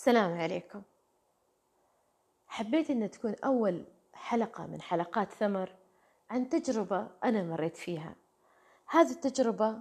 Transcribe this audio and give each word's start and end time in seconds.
السلام 0.00 0.40
عليكم. 0.40 0.82
حبيت 2.48 2.90
أن 2.90 3.10
تكون 3.10 3.34
أول 3.44 3.84
حلقة 4.14 4.66
من 4.66 4.80
حلقات 4.80 5.32
ثمر 5.32 5.72
عن 6.30 6.48
تجربة 6.48 7.08
أنا 7.24 7.42
مريت 7.42 7.76
فيها. 7.76 8.14
هذه 8.86 9.10
التجربة 9.10 9.78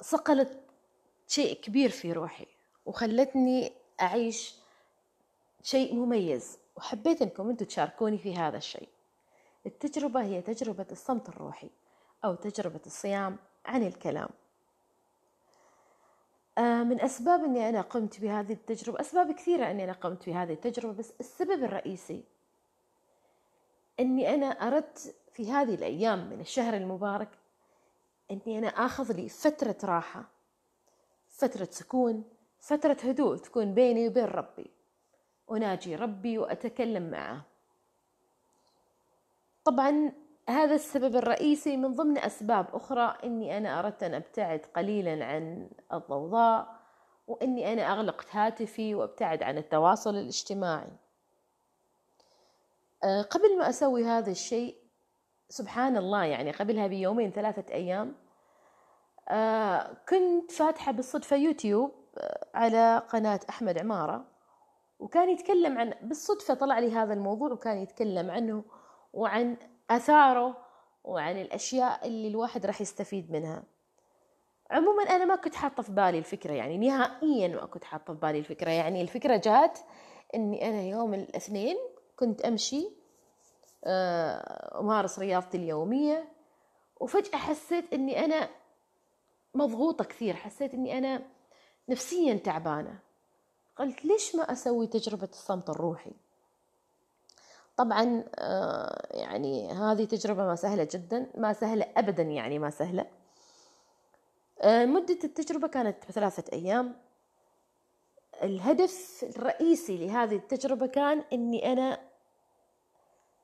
صقلت 0.00 0.60
شيء 1.28 1.60
كبير 1.60 1.90
في 1.90 2.12
روحي 2.12 2.46
وخلتني 2.86 3.72
أعيش 4.00 4.54
شيء 5.62 5.94
مميز. 5.94 6.58
وحبيت 6.76 7.22
أنكم 7.22 7.48
أنتم 7.48 7.66
تشاركوني 7.66 8.18
في 8.18 8.36
هذا 8.36 8.56
الشيء. 8.56 8.88
التجربة 9.66 10.22
هي 10.22 10.42
تجربة 10.42 10.86
الصمت 10.90 11.28
الروحي 11.28 11.70
أو 12.24 12.34
تجربة 12.34 12.80
الصيام 12.86 13.36
عن 13.66 13.82
الكلام. 13.82 14.28
من 16.58 17.00
أسباب 17.00 17.44
أني 17.44 17.68
أنا 17.68 17.80
قمت 17.80 18.20
بهذه 18.20 18.52
التجربة 18.52 19.00
أسباب 19.00 19.32
كثيرة 19.32 19.70
أني 19.70 19.84
أنا 19.84 19.92
قمت 19.92 20.26
بهذه 20.28 20.52
التجربة 20.52 20.92
بس 20.92 21.12
السبب 21.20 21.64
الرئيسي 21.64 22.24
أني 24.00 24.34
أنا 24.34 24.46
أردت 24.46 25.14
في 25.32 25.52
هذه 25.52 25.74
الأيام 25.74 26.30
من 26.30 26.40
الشهر 26.40 26.74
المبارك 26.76 27.28
أني 28.30 28.58
أنا 28.58 28.68
آخذ 28.68 29.12
لي 29.12 29.28
فترة 29.28 29.76
راحة 29.84 30.24
فترة 31.28 31.68
سكون 31.70 32.24
فترة 32.60 32.96
هدوء 33.04 33.36
تكون 33.36 33.74
بيني 33.74 34.08
وبين 34.08 34.24
ربي 34.24 34.70
أناجي 35.50 35.96
ربي 35.96 36.38
وأتكلم 36.38 37.10
معه. 37.10 37.42
طبعا 39.64 40.12
هذا 40.48 40.74
السبب 40.74 41.16
الرئيسي 41.16 41.76
من 41.76 41.92
ضمن 41.92 42.18
أسباب 42.18 42.66
أخرى 42.72 43.16
أني 43.24 43.58
أنا 43.58 43.78
أردت 43.78 44.02
أن 44.02 44.14
أبتعد 44.14 44.60
قليلا 44.76 45.24
عن 45.24 45.70
الضوضاء 45.92 46.82
وأني 47.26 47.72
أنا 47.72 47.92
أغلق 47.92 48.24
هاتفي 48.30 48.94
وأبتعد 48.94 49.42
عن 49.42 49.58
التواصل 49.58 50.16
الاجتماعي. 50.16 50.90
آه، 53.04 53.22
قبل 53.22 53.58
ما 53.58 53.68
أسوي 53.68 54.04
هذا 54.04 54.30
الشيء 54.30 54.76
سبحان 55.48 55.96
الله 55.96 56.24
يعني 56.24 56.50
قبلها 56.50 56.86
بيومين 56.86 57.30
ثلاثة 57.30 57.74
أيام 57.74 58.14
آه، 59.28 59.96
كنت 60.08 60.50
فاتحة 60.50 60.92
بالصدفة 60.92 61.36
يوتيوب 61.36 61.92
آه، 62.18 62.46
على 62.54 63.02
قناة 63.08 63.40
أحمد 63.50 63.78
عمارة 63.78 64.24
وكان 64.98 65.30
يتكلم 65.30 65.78
عن 65.78 65.94
بالصدفة 66.02 66.54
طلع 66.54 66.78
لي 66.78 66.92
هذا 66.92 67.14
الموضوع 67.14 67.52
وكان 67.52 67.78
يتكلم 67.78 68.30
عنه 68.30 68.64
وعن 69.12 69.56
آثاره 69.96 70.56
وعن 71.04 71.40
الأشياء 71.40 72.06
اللي 72.08 72.28
الواحد 72.28 72.66
راح 72.66 72.80
يستفيد 72.80 73.30
منها. 73.30 73.62
عموما 74.70 75.02
أنا 75.02 75.24
ما 75.24 75.36
كنت 75.36 75.54
حاطة 75.54 75.82
في 75.82 75.92
بالي 75.92 76.18
الفكرة 76.18 76.52
يعني 76.52 76.78
نهائيا 76.78 77.48
ما 77.48 77.66
كنت 77.66 77.84
حاطة 77.84 78.14
في 78.14 78.20
بالي 78.20 78.38
الفكرة 78.38 78.70
يعني. 78.70 79.02
الفكرة 79.02 79.36
جات 79.36 79.78
إني 80.34 80.68
أنا 80.68 80.82
يوم 80.82 81.14
الاثنين 81.14 81.76
كنت 82.16 82.40
أمشي 82.40 82.88
آه، 83.84 84.80
أمارس 84.80 85.18
رياضتي 85.18 85.56
اليومية 85.56 86.28
وفجأة 87.00 87.38
حسيت 87.38 87.92
إني 87.92 88.24
أنا 88.24 88.48
مضغوطة 89.54 90.04
كثير. 90.04 90.34
حسيت 90.34 90.74
إني 90.74 90.98
أنا 90.98 91.22
نفسيا 91.88 92.34
تعبانة. 92.34 92.98
قلت 93.78 94.04
ليش 94.04 94.36
ما 94.36 94.52
أسوي 94.52 94.86
تجربة 94.86 95.28
الصمت 95.32 95.70
الروحي؟ 95.70 96.12
طبعا 97.76 98.24
آه، 98.38 99.06
يعني 99.10 99.72
هذه 99.72 100.04
تجربة 100.04 100.46
ما 100.46 100.54
سهلة 100.56 100.88
جدا 100.92 101.26
ما 101.36 101.52
سهلة 101.52 101.86
أبدا 101.96 102.22
يعني 102.22 102.58
ما 102.58 102.70
سهلة. 102.70 103.06
آه، 104.60 104.84
مدة 104.84 105.18
التجربة 105.24 105.68
كانت 105.68 106.04
ثلاثة 106.04 106.52
أيام. 106.52 106.94
الهدف 108.42 109.24
الرئيسي 109.36 110.06
لهذه 110.06 110.36
التجربة 110.36 110.86
كان 110.86 111.24
أني 111.32 111.72
أنا 111.72 112.00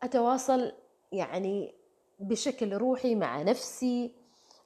أتواصل 0.03 0.73
يعني 1.13 1.75
بشكل 2.19 2.77
روحي 2.77 3.15
مع 3.15 3.43
نفسي 3.43 4.15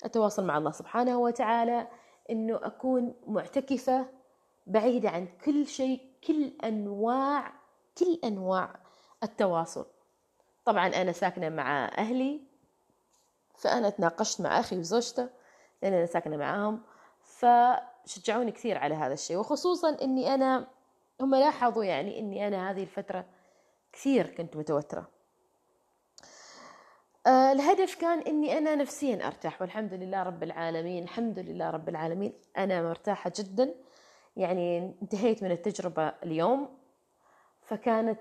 أتواصل 0.04 0.44
مع 0.44 0.58
الله 0.58 0.70
سبحانه 0.70 1.18
وتعالى 1.18 1.88
أنه 2.30 2.60
أكون 2.62 3.14
معتكفة 3.26 4.06
بعيدة 4.66 5.10
عن 5.10 5.28
كل 5.44 5.66
شيء 5.66 6.00
كل 6.26 6.52
أنواع 6.64 7.52
كل 7.98 8.18
أنواع 8.24 8.81
التواصل. 9.22 9.86
طبعا 10.64 10.86
أنا 10.86 11.12
ساكنة 11.12 11.48
مع 11.48 11.84
أهلي 11.98 12.40
فأنا 13.56 13.90
تناقشت 13.90 14.40
مع 14.40 14.60
أخي 14.60 14.78
وزوجته 14.78 15.28
لأن 15.82 15.92
أنا 15.92 16.06
ساكنة 16.06 16.36
معاهم 16.36 16.82
فشجعوني 17.22 18.52
كثير 18.52 18.78
على 18.78 18.94
هذا 18.94 19.14
الشيء. 19.14 19.36
وخصوصا 19.36 19.96
أني 20.02 20.34
أنا 20.34 20.66
هم 21.20 21.34
لاحظوا 21.34 21.84
يعني 21.84 22.18
أني 22.18 22.48
أنا 22.48 22.70
هذه 22.70 22.82
الفترة 22.82 23.24
كثير 23.92 24.26
كنت 24.26 24.56
متوترة. 24.56 25.08
آه 27.26 27.52
الهدف 27.52 27.94
كان 27.94 28.18
إني 28.18 28.58
أنا 28.58 28.74
نفسيا 28.74 29.26
أرتاح 29.26 29.62
والحمد 29.62 29.94
لله 29.94 30.22
رب 30.22 30.42
العالمين 30.42 31.02
الحمد 31.02 31.38
لله 31.38 31.70
رب 31.70 31.88
العالمين 31.88 32.32
أنا 32.58 32.82
مرتاحة 32.82 33.32
جدا. 33.36 33.74
يعني 34.36 34.94
انتهيت 35.02 35.42
من 35.42 35.50
التجربة 35.50 36.08
اليوم 36.08 36.78
فكانت 37.62 38.20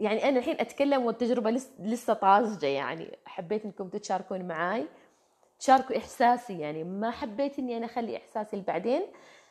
يعني 0.00 0.28
أنا 0.28 0.38
الحين 0.38 0.60
أتكلم 0.60 1.04
والتجربة 1.04 1.50
لسه 1.78 2.14
طازجة 2.14 2.66
يعني. 2.66 3.18
حبيت 3.26 3.64
إنكم 3.64 3.88
تشاركون 3.88 4.48
معاي. 4.48 4.86
تشاركوا 5.58 5.96
إحساسي 5.96 6.58
يعني. 6.58 6.84
ما 6.84 7.10
حبيت 7.10 7.58
إني 7.58 7.76
أنا 7.76 7.86
أخلي 7.86 8.16
إحساسي 8.16 8.56
لبعدين 8.56 9.02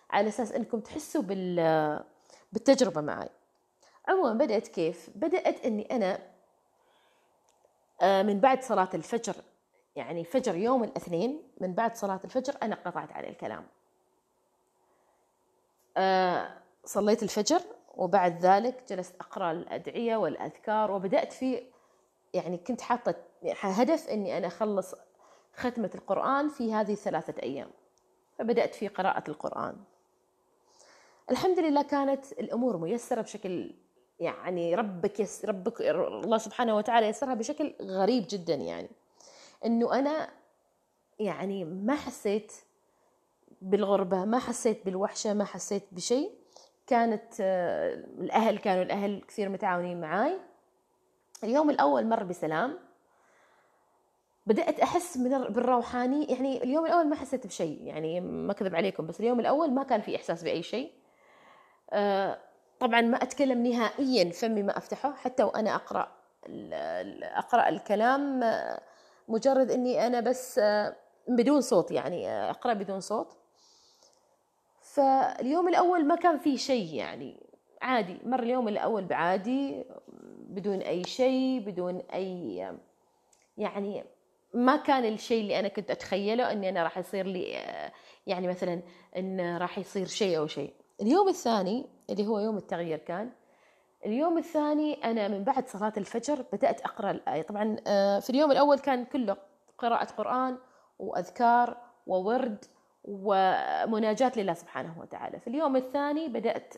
على 0.09 0.27
أساس 0.27 0.51
إنكم 0.51 0.79
تحسوا 0.79 1.21
بال 1.21 2.03
بالتجربة 2.53 3.01
معي 3.01 3.29
عموما 4.07 4.33
بدأت 4.33 4.67
كيف؟ 4.67 5.09
بدأت 5.15 5.65
إني 5.65 5.95
أنا 5.95 6.19
آه، 8.01 8.23
من 8.23 8.39
بعد 8.39 8.63
صلاة 8.63 8.89
الفجر 8.93 9.35
يعني 9.95 10.23
فجر 10.23 10.55
يوم 10.55 10.83
الاثنين 10.83 11.43
من 11.61 11.73
بعد 11.73 11.95
صلاة 11.95 12.19
الفجر 12.23 12.53
أنا 12.63 12.75
قطعت 12.75 13.11
عن 13.11 13.25
الكلام. 13.25 13.67
آه، 15.97 16.57
صليت 16.85 17.23
الفجر. 17.23 17.61
وبعد 17.93 18.45
ذلك 18.45 18.83
جلست 18.89 19.15
أقرأ 19.19 19.51
الأدعية 19.51 20.15
والأذكار 20.17 20.91
وبدأت 20.91 21.33
في 21.33 21.63
يعني 22.33 22.57
كنت 22.57 22.81
حاطة 22.81 23.15
هدف 23.61 24.09
أني 24.09 24.37
أنا 24.37 24.47
أخلص 24.47 24.95
ختمة 25.55 25.91
القرآن 25.95 26.49
في 26.49 26.73
هذه 26.73 26.93
الثلاثة 26.93 27.43
أيام. 27.43 27.69
فبدأت 28.37 28.75
في 28.75 28.87
قراءة 28.87 29.23
القرآن. 29.27 29.75
الحمد 31.31 31.59
لله 31.59 31.81
كانت 31.81 32.31
الأمور 32.31 32.77
ميسرة 32.77 33.21
بشكل 33.21 33.73
يعني 34.19 34.75
ربك 34.75 35.19
يس 35.19 35.45
ربك 35.45 35.81
الله 35.81 36.37
سبحانه 36.37 36.75
وتعالى 36.75 37.07
يسرها 37.07 37.33
بشكل 37.33 37.73
غريب 37.81 38.25
جدا 38.29 38.55
يعني. 38.55 38.89
إنه 39.65 39.99
أنا 39.99 40.29
يعني 41.19 41.65
ما 41.65 41.95
حسيت 41.95 42.53
بالغربة 43.61 44.25
ما 44.25 44.39
حسيت 44.39 44.85
بالوحشة 44.85 45.33
ما 45.33 45.45
حسيت 45.45 45.83
بشيء. 45.91 46.40
كانت 46.87 47.33
آه، 47.41 47.93
الأهل 47.93 48.57
كانوا 48.57 48.83
الأهل 48.83 49.21
كثير 49.27 49.49
متعاونين 49.49 50.01
معاي. 50.01 50.37
اليوم 51.43 51.69
الأول 51.69 52.05
مر 52.05 52.23
بسلام. 52.23 52.79
بدأت 54.47 54.79
أحس 54.79 55.17
من 55.17 55.43
بالروحاني. 55.43 56.25
يعني 56.25 56.63
اليوم 56.63 56.85
الأول 56.85 57.07
ما 57.07 57.15
حسيت 57.15 57.47
بشيء 57.47 57.81
يعني 57.81 58.21
ما 58.21 58.53
كذب 58.53 58.75
عليكم 58.75 59.07
بس 59.07 59.19
اليوم 59.19 59.39
الأول 59.39 59.71
ما 59.71 59.83
كان 59.83 60.01
في 60.01 60.15
إحساس 60.15 60.43
بأي 60.43 60.63
شيء. 60.63 60.91
آه، 61.89 62.37
طبعا 62.79 63.01
ما 63.01 63.23
أتكلم 63.23 63.67
نهائيا 63.67 64.31
فمي 64.31 64.63
ما 64.63 64.77
أفتحه. 64.77 65.13
حتى 65.13 65.43
وأنا 65.43 65.75
أقرأ 65.75 66.11
أقرأ 67.23 67.69
الكلام 67.69 68.43
آه، 68.43 68.81
مجرد 69.27 69.71
أني 69.71 70.07
أنا 70.07 70.19
بس 70.19 70.61
بدون 71.27 71.61
صوت 71.61 71.91
يعني 71.91 72.29
أقرأ 72.29 72.73
بدون 72.73 72.99
صوت. 72.99 73.37
فاليوم 74.91 75.67
الأول 75.67 76.05
ما 76.05 76.15
كان 76.15 76.37
في 76.37 76.57
شيء 76.57 76.93
يعني. 76.95 77.43
عادي 77.81 78.17
مر 78.23 78.43
اليوم 78.43 78.67
الأول 78.67 79.05
بعادي 79.05 79.83
بدون 80.49 80.79
أي 80.79 81.03
شيء 81.03 81.59
بدون 81.59 81.97
أي 82.13 82.55
يعني 83.57 84.03
ما 84.53 84.75
كان 84.75 85.05
الشيء 85.05 85.41
اللي 85.41 85.59
أنا 85.59 85.67
كنت 85.67 85.91
أتخيله 85.91 86.51
أني 86.51 86.69
أنا 86.69 86.83
راح 86.83 86.97
يصير 86.97 87.25
لي 87.25 87.43
يعني 88.27 88.47
مثلا 88.47 88.81
أن 89.17 89.57
راح 89.57 89.77
يصير 89.77 90.07
شيء 90.07 90.37
أو 90.37 90.47
شيء. 90.47 90.73
اليوم 91.01 91.27
الثاني 91.27 91.85
اللي 92.09 92.27
هو 92.27 92.39
يوم 92.39 92.57
التغيير 92.57 92.97
كان 92.97 93.31
اليوم 94.05 94.37
الثاني 94.37 94.93
أنا 94.93 95.27
من 95.27 95.43
بعد 95.43 95.67
صلاة 95.67 95.93
الفجر 95.97 96.45
بدأت 96.53 96.81
أقرأ 96.81 97.11
الآية. 97.11 97.41
طبعا 97.41 97.75
آه، 97.87 98.19
في 98.19 98.29
اليوم 98.29 98.51
الأول 98.51 98.79
كان 98.79 99.05
كله 99.05 99.37
قراءة 99.77 100.05
قرآن 100.05 100.57
وأذكار 100.99 101.77
وورد 102.07 102.65
ومناجاة 103.03 104.31
لله 104.35 104.53
سبحانه 104.53 104.99
وتعالى. 104.99 105.39
في 105.39 105.47
اليوم 105.47 105.75
الثاني 105.75 106.27
بدأت 106.27 106.73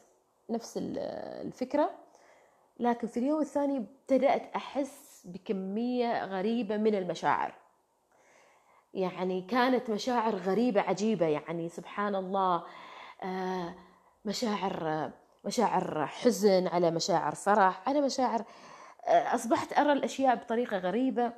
نفس 0.49 0.79
الفكرة 0.81 1.89
لكن 2.79 3.07
في 3.07 3.17
اليوم 3.17 3.41
الثاني 3.41 3.85
بدأت 4.09 4.55
أحس 4.55 5.21
بكمية 5.25 6.25
غريبة 6.25 6.77
من 6.77 6.95
المشاعر. 6.95 7.53
يعني 8.93 9.41
كانت 9.41 9.89
مشاعر 9.89 10.35
غريبة 10.35 10.81
عجيبة 10.81 11.25
يعني 11.25 11.69
سبحان 11.69 12.15
الله 12.15 12.63
آه 13.23 13.75
مشاعر 14.25 15.11
مشاعر 15.45 16.05
حزن 16.05 16.67
على 16.67 16.91
مشاعر 16.91 17.35
فرح 17.35 17.89
على 17.89 18.01
مشاعر 18.01 18.43
أصبحت 19.07 19.79
أرى 19.79 19.91
الأشياء 19.91 20.35
بطريقة 20.35 20.77
غريبة. 20.77 21.33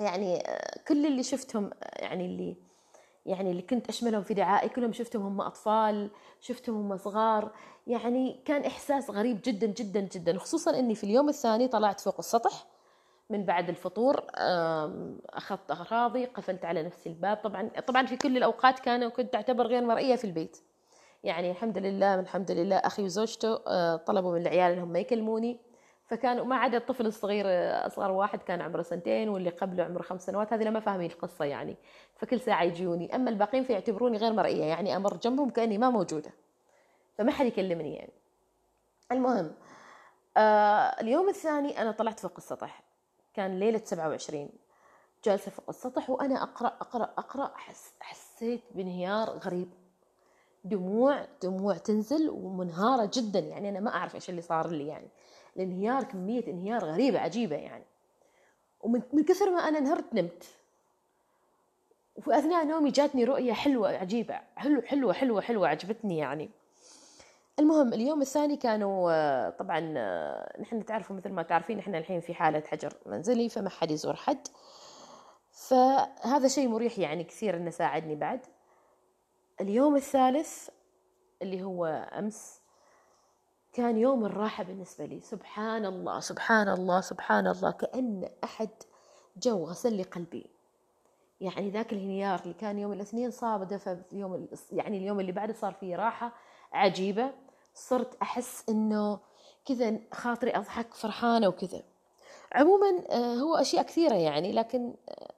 يعني 0.00 0.42
كل 0.88 1.06
اللي 1.06 1.22
شفتهم 1.22 1.70
يعني 1.96 2.26
اللي 2.26 2.56
يعني 3.26 3.50
اللي 3.50 3.62
كنت 3.62 3.88
أشملهم 3.88 4.22
في 4.22 4.34
دعائي 4.34 4.68
كلهم 4.68 4.92
شفتهم 4.92 5.22
هم 5.26 5.40
أطفال 5.40 6.10
شفتهم 6.40 6.76
هم 6.76 6.96
صغار. 6.96 7.52
يعني 7.86 8.40
كان 8.44 8.64
إحساس 8.64 9.10
غريب 9.10 9.40
جدا 9.44 9.66
جدا 9.66 10.00
جدا. 10.00 10.38
خصوصا 10.38 10.78
أني 10.78 10.94
في 10.94 11.04
اليوم 11.04 11.28
الثاني 11.28 11.68
طلعت 11.68 12.00
فوق 12.00 12.14
السطح 12.18 12.66
من 13.30 13.44
بعد 13.44 13.68
الفطور 13.68 14.24
أخذت 15.30 15.70
أغراضي 15.70 16.24
قفلت 16.24 16.64
على 16.64 16.82
نفسي 16.82 17.08
الباب. 17.08 17.36
طبعا 17.36 17.68
طبعا 17.86 18.06
في 18.06 18.16
كل 18.16 18.36
الأوقات 18.36 18.78
كانوا 18.78 19.08
كنت 19.08 19.34
أعتبر 19.34 19.66
غير 19.66 19.84
مرئية 19.84 20.16
في 20.16 20.24
البيت. 20.24 20.58
يعني 21.24 21.50
الحمد 21.50 21.78
لله 21.78 22.20
الحمد 22.20 22.50
لله 22.50 22.76
أخي 22.76 23.02
وزوجته 23.02 23.60
آه، 23.66 23.96
طلبوا 23.96 24.32
من 24.34 24.40
العيال 24.40 24.72
إنهم 24.72 24.88
ما 24.88 24.98
يكلموني. 24.98 25.58
فكانوا 26.12 26.44
ما 26.44 26.56
عدا 26.56 26.78
الطفل 26.78 27.06
الصغير 27.06 27.46
أصغر 27.86 28.10
واحد 28.10 28.42
كان 28.42 28.60
عمره 28.60 28.82
سنتين 28.82 29.28
واللي 29.28 29.50
قبله 29.50 29.84
عمره 29.84 30.02
خمس 30.02 30.26
سنوات 30.26 30.52
هذه 30.52 30.70
ما 30.70 30.80
فاهمين 30.80 31.10
القصة 31.10 31.44
يعني. 31.44 31.76
فكل 32.16 32.40
ساعة 32.40 32.62
يجوني. 32.62 33.14
أما 33.14 33.30
الباقيين 33.30 33.64
فيعتبروني 33.64 34.18
غير 34.18 34.32
مرئية 34.32 34.64
يعني 34.64 34.96
أمر 34.96 35.16
جنبهم 35.16 35.50
كأني 35.50 35.78
ما 35.78 35.90
موجودة. 35.90 36.30
فما 37.18 37.32
حد 37.32 37.46
يكلمني 37.46 37.94
يعني. 37.94 38.12
المهم 39.12 39.52
آه 40.36 41.00
اليوم 41.00 41.28
الثاني 41.28 41.82
أنا 41.82 41.90
طلعت 41.92 42.20
فوق 42.20 42.34
السطح. 42.36 42.82
كان 43.34 43.58
ليلة 43.58 43.82
27 43.84 44.48
جالسة 45.24 45.50
فوق 45.50 45.68
السطح 45.68 46.10
وأنا 46.10 46.42
أقرأ 46.42 46.68
أقرأ 46.80 47.10
أقرأ 47.18 47.52
حس 47.56 47.92
حسيت 48.00 48.62
بانهيار 48.70 49.30
غريب. 49.30 49.68
دموع 50.64 51.26
دموع 51.42 51.76
تنزل 51.76 52.30
ومنهارة 52.30 53.10
جدا 53.14 53.38
يعني. 53.38 53.68
أنا 53.68 53.80
ما 53.80 53.94
أعرف 53.94 54.14
إيش 54.14 54.30
اللي 54.30 54.42
صار 54.42 54.68
لي 54.68 54.86
يعني. 54.86 55.08
الانهيار 55.56 56.04
كمية 56.04 56.46
انهيار 56.46 56.84
غريبة 56.84 57.18
عجيبة 57.18 57.56
يعني. 57.56 57.84
ومن 58.80 59.02
من 59.12 59.24
كثر 59.24 59.50
ما 59.50 59.58
أنا 59.68 59.78
انهرت 59.78 60.14
نمت. 60.14 60.44
وفي 62.16 62.38
أثناء 62.38 62.64
نومي 62.64 62.90
جاتني 62.90 63.24
رؤية 63.24 63.52
حلوة 63.52 63.88
عجيبة. 63.88 64.40
حلوة 64.56 64.82
حلوة 64.82 65.12
حلوة 65.12 65.40
حلوة 65.40 65.68
عجبتني 65.68 66.18
يعني. 66.18 66.50
المهم 67.58 67.92
اليوم 67.92 68.22
الثاني 68.22 68.56
كانوا 68.56 69.50
طبعا 69.50 69.80
نحن 70.60 70.84
تعرفوا 70.84 71.16
مثل 71.16 71.32
ما 71.32 71.42
تعرفين 71.42 71.78
إحنا 71.78 71.98
الحين 71.98 72.20
في 72.20 72.34
حالة 72.34 72.60
حجر 72.66 72.94
منزلي 73.06 73.48
فما 73.48 73.70
حد 73.70 73.90
يزور 73.90 74.16
حد. 74.16 74.48
فهذا 75.52 76.48
شيء 76.48 76.68
مريح 76.68 76.98
يعني 76.98 77.24
كثير 77.24 77.56
إنه 77.56 77.70
ساعدني 77.70 78.14
بعد. 78.14 78.40
اليوم 79.60 79.96
الثالث 79.96 80.68
اللي 81.42 81.62
هو 81.62 81.86
أمس 82.18 82.61
كان 83.72 83.96
يوم 83.96 84.24
الراحة 84.24 84.64
بالنسبة 84.64 85.04
لي. 85.04 85.20
سبحان 85.20 85.86
الله 85.86 86.20
سبحان 86.20 86.68
الله 86.68 87.00
سبحان 87.00 87.46
الله. 87.46 87.70
كأن 87.70 88.30
أحد 88.44 88.68
جو 89.36 89.64
غسل 89.64 89.92
لي 89.94 90.02
قلبي. 90.02 90.46
يعني 91.40 91.70
ذاك 91.70 91.92
الانهيار 91.92 92.40
اللي 92.42 92.54
كان 92.54 92.78
يوم 92.78 92.92
الاثنين 92.92 93.30
صار 93.30 93.80
يوم 94.12 94.48
يعني 94.72 94.98
اليوم 94.98 95.20
اللي 95.20 95.32
بعده 95.32 95.52
صار 95.52 95.72
فيه 95.72 95.96
راحة 95.96 96.32
عجيبة. 96.72 97.32
صرت 97.74 98.14
أحس 98.22 98.64
إنه 98.68 99.20
كذا 99.64 99.98
خاطري 100.12 100.56
أضحك 100.56 100.94
فرحانة 100.94 101.48
وكذا. 101.48 101.82
عموما 102.52 103.04
آه، 103.10 103.34
هو 103.34 103.56
أشياء 103.56 103.82
كثيرة 103.82 104.14
يعني 104.14 104.52
لكن 104.52 104.94
آه، 105.08 105.34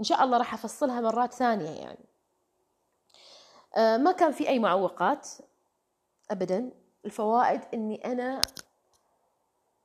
إن 0.00 0.04
شاء 0.04 0.24
الله 0.24 0.38
راح 0.38 0.54
أفصلها 0.54 1.00
مرات 1.00 1.34
ثانية 1.34 1.70
يعني. 1.70 2.04
آه، 3.76 3.96
ما 3.96 4.12
كان 4.12 4.32
في 4.32 4.48
أي 4.48 4.58
معوقات 4.58 5.28
أبدا. 6.30 6.79
الفوائد 7.04 7.60
إني 7.74 8.04
أنا 8.04 8.42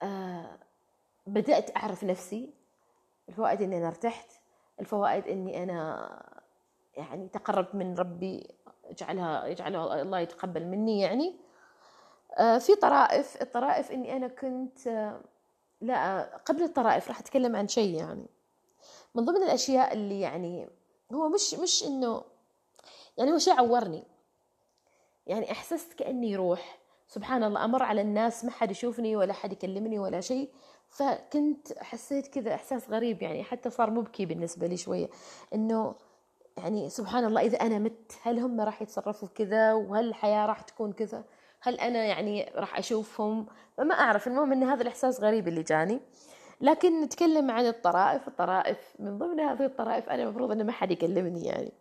آه 0.04 0.58
بدأت 1.28 1.78
أعرف 1.78 2.04
نفسي 2.04 2.54
الفوائد 3.30 3.62
إني 3.62 3.78
أنا 3.78 3.88
ارتحت 3.88 4.28
الفوائد 4.80 5.28
إني 5.28 5.64
أنا 5.64 6.10
يعني 6.98 7.28
تقربت 7.28 7.76
من 7.76 7.96
ربي 7.96 8.48
اجعلها 8.86 9.46
يجعلها 9.46 10.02
الله 10.02 10.20
يتقبل 10.20 10.66
مني 10.66 11.00
يعني. 11.00 11.36
آه 12.38 12.58
في 12.58 12.76
طرائف 12.76 13.42
الطرائف 13.42 13.92
إني 13.92 14.18
أنا 14.18 14.28
كنت 14.28 14.88
آه 14.88 15.22
لا 15.82 16.22
قبل 16.46 16.64
الطرائف 16.64 17.08
راح 17.08 17.20
أتكلم 17.20 17.56
عن 17.56 17.68
شيء 17.68 17.96
يعني. 17.96 18.26
من 19.16 19.26
ضمن 19.26 19.44
الأشياء 19.44 19.94
اللي 19.94 20.22
يعني 20.22 20.70
هو 21.14 21.30
مش 21.30 21.54
مش 21.54 21.84
إنه 21.84 22.24
يعني 23.18 23.32
هو 23.32 23.38
شيء 23.38 23.54
عورني. 23.54 24.04
يعني 25.28 25.52
أحسست 25.52 25.94
كأني 25.94 26.36
روح. 26.36 26.78
سبحان 27.08 27.44
الله 27.44 27.66
أمر 27.66 27.84
على 27.84 28.02
الناس 28.02 28.46
ما 28.46 28.52
حد 28.52 28.72
يشوفني 28.72 29.16
ولا 29.16 29.34
حد 29.34 29.52
يكلمني 29.52 30.00
ولا 30.00 30.22
شيء. 30.22 30.50
فكنت 30.90 31.80
حسيت 31.80 32.28
كذا 32.28 32.56
إحساس 32.56 32.90
غريب 32.90 33.22
يعني 33.22 33.44
حتى 33.44 33.70
صار 33.70 33.92
مبكي 33.92 34.26
بالنسبة 34.26 34.68
لي 34.68 34.78
شوية. 34.78 35.10
إنه 35.54 35.96
يعني 36.58 36.90
سبحان 36.90 37.26
الله 37.26 37.42
إذا 37.42 37.58
أنا 37.58 37.80
مت 37.80 38.12
هل 38.22 38.40
هم 38.40 38.62
راح 38.62 38.82
يتصرفوا 38.82 39.28
كذا؟ 39.36 39.74
وهل 39.74 40.08
الحياة 40.08 40.46
راح 40.46 40.62
تكون 40.62 40.94
كذا؟ 40.94 41.24
هل 41.62 41.80
أنا 41.80 42.06
يعني 42.06 42.52
راح 42.56 42.78
أشوفهم؟ 42.78 43.46
فما 43.78 43.96
أعرف 43.96 44.28
المهم 44.28 44.52
إن 44.52 44.64
هذا 44.64 44.82
الإحساس 44.82 45.22
غريب 45.22 45.48
اللي 45.48 45.64
جاني. 45.64 46.02
لكن 46.62 47.02
نتكلم 47.02 47.52
عن 47.52 47.66
الطرائف. 47.66 48.28
الطرائف 48.28 48.96
من 49.00 49.18
ضمن 49.18 49.40
هذه 49.40 49.66
الطرائف 49.66 50.10
أنا 50.10 50.24
المفروض 50.24 50.52
إنه 50.52 50.64
ما 50.64 50.72
حد 50.72 50.92
يكلمني 50.92 51.46
يعني. 51.46 51.72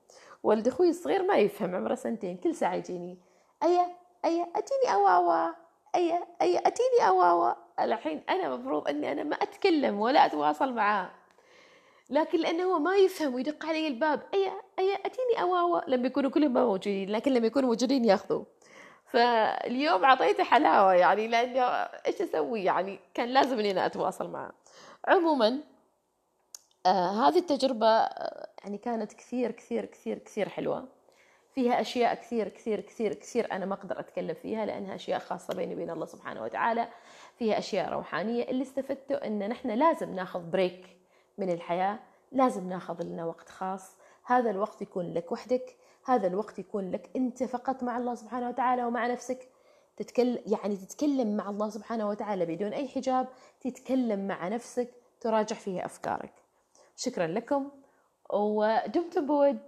ولد 0.42 0.68
أخوي 0.68 0.88
الصغير 0.88 1.22
ما 1.22 1.36
يفهم 1.36 1.74
عمره 1.74 1.94
سنتين 1.94 2.36
كل 2.36 2.54
ساعة 2.54 2.74
يجيني. 2.74 3.18
إيه 3.62 4.03
أي 4.24 4.46
أتيني 4.56 4.94
أواوا 4.94 5.52
أي 5.94 6.24
أي 6.42 6.58
أتيني 6.58 7.08
أواوا. 7.08 7.52
الحين 7.80 8.22
أنا 8.28 8.56
مفروض 8.56 8.88
أني 8.88 9.12
أنا 9.12 9.22
ما 9.22 9.36
أتكلم 9.36 10.00
ولا 10.00 10.26
أتواصل 10.26 10.72
معاه. 10.72 11.10
لكن 12.10 12.38
لأنه 12.38 12.64
هو 12.64 12.78
ما 12.78 12.96
يفهم 12.96 13.34
ويدق 13.34 13.66
علي 13.66 13.88
الباب 13.88 14.22
أي 14.34 14.52
أي 14.78 14.94
أتيني 14.94 15.42
أواوا. 15.42 15.80
لما 15.86 16.06
يكونوا 16.06 16.30
كلهم 16.30 16.52
ما 16.52 16.64
موجودين 16.64 17.10
لكن 17.10 17.32
لما 17.32 17.46
يكونوا 17.46 17.68
موجودين 17.68 18.04
ياخذوا. 18.04 18.44
فاليوم 19.06 20.04
أعطيته 20.04 20.44
حلاوة 20.44 20.94
يعني 20.94 21.28
لأنه 21.28 21.62
إيش 22.06 22.22
أسوي 22.22 22.64
يعني؟ 22.64 23.00
كان 23.14 23.28
لازم 23.28 23.58
إني 23.58 23.70
أنا 23.70 23.86
أتواصل 23.86 24.30
معاه. 24.30 24.52
عموما 25.08 25.60
آه 26.86 27.28
هذه 27.28 27.38
التجربة 27.38 27.86
آه 27.86 28.48
يعني 28.64 28.78
كانت 28.78 29.12
كثير 29.12 29.50
كثير 29.50 29.84
كثير 29.84 30.18
كثير 30.18 30.48
حلوة. 30.48 30.88
فيها 31.54 31.80
أشياء 31.80 32.14
كثير 32.14 32.48
كثير 32.48 32.80
كثير 32.80 33.14
كثير 33.14 33.52
أنا 33.52 33.66
ما 33.66 33.74
أقدر 33.74 34.00
أتكلم 34.00 34.34
فيها 34.34 34.66
لأنها 34.66 34.94
أشياء 34.94 35.18
خاصة 35.18 35.54
بيني 35.54 35.74
وبين 35.74 35.90
الله 35.90 36.06
سبحانه 36.06 36.42
وتعالى. 36.42 36.88
فيها 37.38 37.58
أشياء 37.58 37.92
روحانية. 37.92 38.44
اللي 38.50 38.62
استفدته 38.62 39.14
أن 39.14 39.48
نحن 39.48 39.70
لازم 39.70 40.14
ناخذ 40.14 40.50
بريك 40.50 40.96
من 41.38 41.50
الحياة 41.50 41.98
لازم 42.32 42.68
ناخذ 42.68 43.02
لنا 43.02 43.24
وقت 43.24 43.48
خاص. 43.48 43.96
هذا 44.24 44.50
الوقت 44.50 44.82
يكون 44.82 45.14
لك 45.14 45.32
وحدك 45.32 45.76
هذا 46.06 46.26
الوقت 46.26 46.58
يكون 46.58 46.90
لك 46.90 47.10
أنت 47.16 47.42
فقط 47.42 47.82
مع 47.82 47.96
الله 47.98 48.14
سبحانه 48.14 48.48
وتعالى 48.48 48.84
ومع 48.84 49.06
نفسك. 49.06 49.48
تتكلم 49.96 50.38
يعني 50.46 50.76
تتكلم 50.76 51.36
مع 51.36 51.50
الله 51.50 51.68
سبحانه 51.68 52.08
وتعالى 52.08 52.46
بدون 52.46 52.72
أي 52.72 52.88
حجاب 52.88 53.28
تتكلم 53.60 54.28
مع 54.28 54.48
نفسك 54.48 54.88
تراجع 55.20 55.56
فيها 55.56 55.84
أفكارك. 55.84 56.32
شكرا 56.96 57.26
لكم. 57.26 57.70
ودمتم 58.32 59.26
بود. 59.26 59.58